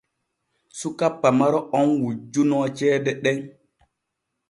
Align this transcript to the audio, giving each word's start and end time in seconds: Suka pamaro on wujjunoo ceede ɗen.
Suka 0.79 1.07
pamaro 1.21 1.59
on 1.79 1.87
wujjunoo 2.01 2.65
ceede 2.77 3.11
ɗen. 3.23 3.37